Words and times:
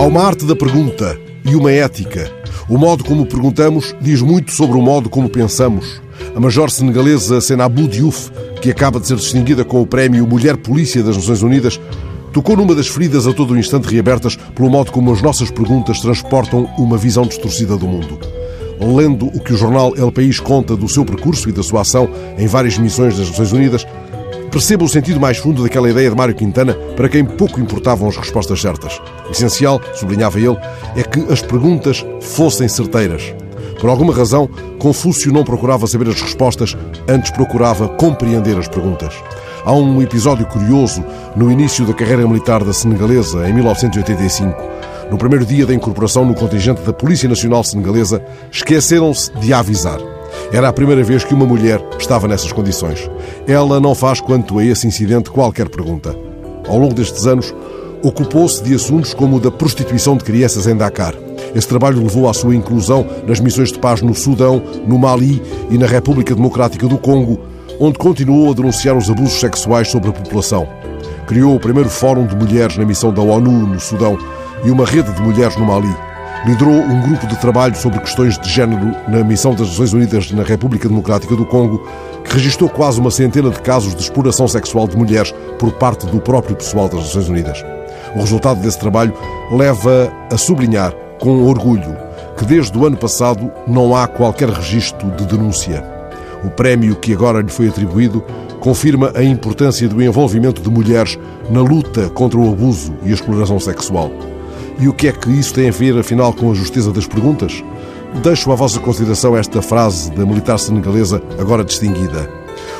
uma 0.00 0.22
arte 0.22 0.44
da 0.44 0.54
pergunta 0.54 1.18
e 1.44 1.56
uma 1.56 1.72
ética. 1.72 2.30
O 2.68 2.78
modo 2.78 3.02
como 3.02 3.26
perguntamos 3.26 3.94
diz 4.00 4.22
muito 4.22 4.52
sobre 4.52 4.76
o 4.76 4.82
modo 4.82 5.08
como 5.08 5.28
pensamos. 5.28 6.00
A 6.36 6.40
major 6.40 6.70
senegalesa 6.70 7.40
Senabou 7.40 7.88
Diouf, 7.88 8.30
que 8.60 8.70
acaba 8.70 9.00
de 9.00 9.06
ser 9.06 9.16
distinguida 9.16 9.64
com 9.64 9.82
o 9.82 9.86
prémio 9.86 10.26
Mulher 10.26 10.56
Polícia 10.56 11.02
das 11.02 11.16
Nações 11.16 11.42
Unidas, 11.42 11.80
tocou 12.32 12.56
numa 12.56 12.74
das 12.74 12.86
feridas 12.86 13.26
a 13.26 13.32
todo 13.32 13.58
instante 13.58 13.88
reabertas 13.88 14.36
pelo 14.54 14.70
modo 14.70 14.92
como 14.92 15.12
as 15.12 15.22
nossas 15.22 15.50
perguntas 15.50 16.00
transportam 16.00 16.68
uma 16.78 16.96
visão 16.96 17.24
distorcida 17.24 17.76
do 17.76 17.86
mundo. 17.86 18.18
Lendo 18.80 19.26
o 19.26 19.40
que 19.40 19.52
o 19.52 19.56
jornal 19.56 19.96
El 19.96 20.12
País 20.12 20.38
conta 20.38 20.76
do 20.76 20.88
seu 20.88 21.04
percurso 21.04 21.48
e 21.48 21.52
da 21.52 21.62
sua 21.62 21.80
ação 21.80 22.08
em 22.38 22.46
várias 22.46 22.78
missões 22.78 23.16
das 23.18 23.28
Nações 23.30 23.52
Unidas, 23.52 23.86
perceba 24.48 24.84
o 24.84 24.88
sentido 24.88 25.20
mais 25.20 25.38
fundo 25.38 25.62
daquela 25.62 25.90
ideia 25.90 26.10
de 26.10 26.16
Mário 26.16 26.34
Quintana 26.34 26.74
para 26.96 27.08
quem 27.08 27.24
pouco 27.24 27.60
importavam 27.60 28.08
as 28.08 28.16
respostas 28.16 28.60
certas. 28.60 29.00
O 29.28 29.30
essencial, 29.30 29.80
sublinhava 29.94 30.38
ele, 30.38 30.56
é 30.96 31.02
que 31.02 31.20
as 31.32 31.42
perguntas 31.42 32.04
fossem 32.20 32.68
certeiras. 32.68 33.34
Por 33.80 33.88
alguma 33.88 34.12
razão, 34.12 34.48
Confúcio 34.78 35.32
não 35.32 35.44
procurava 35.44 35.86
saber 35.86 36.08
as 36.08 36.20
respostas, 36.20 36.76
antes 37.06 37.30
procurava 37.30 37.88
compreender 37.88 38.58
as 38.58 38.66
perguntas. 38.66 39.14
Há 39.64 39.72
um 39.72 40.02
episódio 40.02 40.46
curioso 40.46 41.04
no 41.36 41.50
início 41.50 41.86
da 41.86 41.94
carreira 41.94 42.26
militar 42.26 42.64
da 42.64 42.72
senegalesa, 42.72 43.48
em 43.48 43.52
1985. 43.52 44.56
No 45.10 45.16
primeiro 45.16 45.46
dia 45.46 45.64
da 45.64 45.74
incorporação 45.74 46.24
no 46.24 46.34
contingente 46.34 46.82
da 46.82 46.92
Polícia 46.92 47.28
Nacional 47.28 47.62
Senegalesa, 47.62 48.22
esqueceram-se 48.50 49.32
de 49.38 49.52
avisar. 49.52 50.17
Era 50.50 50.68
a 50.68 50.72
primeira 50.72 51.02
vez 51.02 51.24
que 51.24 51.34
uma 51.34 51.44
mulher 51.44 51.78
estava 51.98 52.26
nessas 52.26 52.52
condições. 52.52 53.10
Ela 53.46 53.78
não 53.78 53.94
faz 53.94 54.20
quanto 54.20 54.58
a 54.58 54.64
esse 54.64 54.86
incidente 54.86 55.30
qualquer 55.30 55.68
pergunta. 55.68 56.16
Ao 56.66 56.78
longo 56.78 56.94
destes 56.94 57.26
anos, 57.26 57.54
ocupou-se 58.02 58.62
de 58.62 58.74
assuntos 58.74 59.12
como 59.12 59.36
o 59.36 59.40
da 59.40 59.50
prostituição 59.50 60.16
de 60.16 60.24
crianças 60.24 60.66
em 60.66 60.74
Dakar. 60.74 61.14
Esse 61.54 61.68
trabalho 61.68 62.02
levou 62.02 62.28
à 62.28 62.32
sua 62.32 62.54
inclusão 62.54 63.06
nas 63.26 63.40
missões 63.40 63.72
de 63.72 63.78
paz 63.78 64.00
no 64.00 64.14
Sudão, 64.14 64.62
no 64.86 64.98
Mali 64.98 65.42
e 65.70 65.76
na 65.76 65.86
República 65.86 66.34
Democrática 66.34 66.86
do 66.86 66.96
Congo, 66.96 67.38
onde 67.78 67.98
continuou 67.98 68.50
a 68.50 68.54
denunciar 68.54 68.96
os 68.96 69.10
abusos 69.10 69.38
sexuais 69.38 69.90
sobre 69.90 70.08
a 70.08 70.12
população. 70.12 70.66
Criou 71.26 71.54
o 71.54 71.60
primeiro 71.60 71.90
Fórum 71.90 72.26
de 72.26 72.34
Mulheres 72.34 72.78
na 72.78 72.86
missão 72.86 73.12
da 73.12 73.20
ONU 73.20 73.50
no 73.50 73.78
Sudão 73.80 74.16
e 74.64 74.70
uma 74.70 74.86
rede 74.86 75.12
de 75.12 75.20
mulheres 75.20 75.56
no 75.56 75.66
Mali. 75.66 76.07
Liderou 76.46 76.74
um 76.74 77.00
grupo 77.02 77.26
de 77.26 77.36
trabalho 77.40 77.74
sobre 77.74 77.98
questões 77.98 78.38
de 78.38 78.48
género 78.48 78.94
na 79.08 79.24
missão 79.24 79.54
das 79.54 79.68
Nações 79.68 79.92
Unidas 79.92 80.30
na 80.30 80.44
República 80.44 80.88
Democrática 80.88 81.34
do 81.34 81.44
Congo, 81.44 81.82
que 82.24 82.34
registrou 82.34 82.70
quase 82.70 83.00
uma 83.00 83.10
centena 83.10 83.50
de 83.50 83.60
casos 83.60 83.94
de 83.94 84.02
exploração 84.02 84.46
sexual 84.46 84.86
de 84.86 84.96
mulheres 84.96 85.34
por 85.58 85.72
parte 85.72 86.06
do 86.06 86.20
próprio 86.20 86.54
pessoal 86.54 86.88
das 86.88 87.00
Nações 87.00 87.28
Unidas. 87.28 87.64
O 88.14 88.20
resultado 88.20 88.60
desse 88.60 88.78
trabalho 88.78 89.12
leva 89.50 90.12
a 90.32 90.38
sublinhar, 90.38 90.92
com 91.18 91.42
orgulho, 91.42 91.96
que 92.36 92.44
desde 92.44 92.78
o 92.78 92.86
ano 92.86 92.96
passado 92.96 93.50
não 93.66 93.94
há 93.94 94.06
qualquer 94.06 94.48
registro 94.48 95.10
de 95.10 95.26
denúncia. 95.26 95.84
O 96.44 96.50
prémio 96.50 96.94
que 96.94 97.12
agora 97.12 97.42
lhe 97.42 97.50
foi 97.50 97.68
atribuído 97.68 98.22
confirma 98.60 99.12
a 99.14 99.22
importância 99.22 99.88
do 99.88 100.02
envolvimento 100.02 100.62
de 100.62 100.70
mulheres 100.70 101.18
na 101.50 101.60
luta 101.60 102.08
contra 102.10 102.38
o 102.38 102.52
abuso 102.52 102.94
e 103.04 103.10
a 103.10 103.14
exploração 103.14 103.58
sexual. 103.58 104.10
E 104.78 104.88
o 104.88 104.92
que 104.92 105.08
é 105.08 105.12
que 105.12 105.28
isso 105.30 105.54
tem 105.54 105.68
a 105.68 105.72
ver, 105.72 105.98
afinal, 105.98 106.32
com 106.32 106.50
a 106.50 106.54
justeza 106.54 106.92
das 106.92 107.06
perguntas? 107.06 107.64
Deixo 108.22 108.52
à 108.52 108.54
vossa 108.54 108.78
consideração 108.78 109.36
esta 109.36 109.60
frase 109.60 110.10
da 110.12 110.24
militar 110.24 110.58
senegalesa, 110.58 111.20
agora 111.38 111.64
distinguida. 111.64 112.30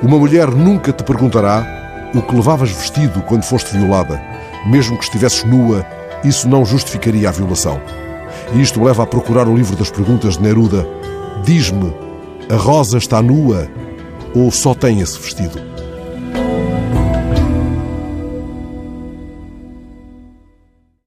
Uma 0.00 0.16
mulher 0.16 0.48
nunca 0.50 0.92
te 0.92 1.02
perguntará 1.02 2.10
o 2.14 2.22
que 2.22 2.34
levavas 2.34 2.70
vestido 2.70 3.20
quando 3.22 3.42
foste 3.42 3.76
violada. 3.76 4.22
Mesmo 4.66 4.96
que 4.96 5.04
estivesses 5.04 5.44
nua, 5.44 5.84
isso 6.24 6.48
não 6.48 6.64
justificaria 6.64 7.28
a 7.28 7.32
violação. 7.32 7.80
E 8.54 8.60
isto 8.60 8.82
leva 8.82 9.02
a 9.02 9.06
procurar 9.06 9.48
o 9.48 9.56
livro 9.56 9.76
das 9.76 9.90
perguntas 9.90 10.36
de 10.36 10.42
Neruda. 10.42 10.86
Diz-me, 11.44 11.92
a 12.48 12.56
rosa 12.56 12.98
está 12.98 13.20
nua 13.20 13.68
ou 14.34 14.50
só 14.50 14.74
tem 14.74 15.00
esse 15.00 15.18
vestido? 15.18 15.69